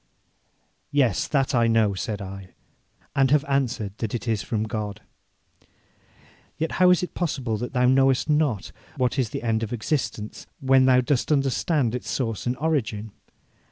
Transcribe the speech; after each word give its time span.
'Yes, 0.89 1.27
that 1.27 1.53
I 1.53 1.67
know,' 1.67 1.93
said 1.93 2.23
I, 2.23 2.55
'and 3.15 3.29
have 3.29 3.45
answered 3.47 3.95
that 3.99 4.15
it 4.15 4.27
is 4.27 4.41
from 4.41 4.63
God.' 4.63 4.99
'Yet 6.57 6.71
how 6.81 6.89
is 6.89 7.03
it 7.03 7.13
possible 7.13 7.55
that 7.57 7.73
thou 7.73 7.85
knowest 7.85 8.27
not 8.27 8.71
what 8.97 9.19
is 9.19 9.29
the 9.29 9.43
end 9.43 9.61
of 9.61 9.71
existence, 9.71 10.47
when 10.59 10.85
thou 10.85 11.01
dost 11.01 11.31
understand 11.31 11.93
its 11.93 12.09
source 12.09 12.47
and 12.47 12.57
origin? 12.57 13.11